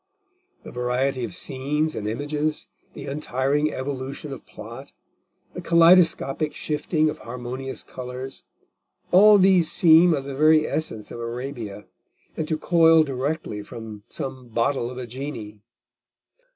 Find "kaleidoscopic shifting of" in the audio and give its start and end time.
5.61-7.19